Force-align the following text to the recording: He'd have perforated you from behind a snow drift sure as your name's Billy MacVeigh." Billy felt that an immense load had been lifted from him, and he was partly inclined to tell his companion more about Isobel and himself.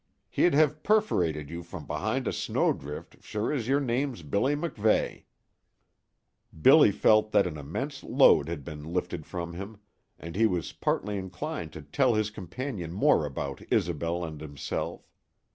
He'd 0.31 0.55
have 0.55 0.81
perforated 0.81 1.51
you 1.51 1.61
from 1.61 1.85
behind 1.85 2.27
a 2.27 2.33
snow 2.33 2.73
drift 2.73 3.21
sure 3.23 3.53
as 3.53 3.67
your 3.67 3.79
name's 3.79 4.23
Billy 4.23 4.55
MacVeigh." 4.55 5.25
Billy 6.59 6.89
felt 6.91 7.31
that 7.33 7.45
an 7.45 7.55
immense 7.55 8.01
load 8.01 8.47
had 8.49 8.63
been 8.65 8.83
lifted 8.83 9.27
from 9.27 9.53
him, 9.53 9.77
and 10.17 10.35
he 10.35 10.47
was 10.47 10.73
partly 10.73 11.19
inclined 11.19 11.71
to 11.73 11.83
tell 11.83 12.15
his 12.15 12.31
companion 12.31 12.91
more 12.91 13.27
about 13.27 13.61
Isobel 13.71 14.23
and 14.25 14.41
himself. 14.41 15.07